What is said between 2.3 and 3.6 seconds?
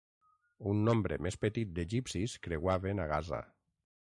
creuaven a Gaza.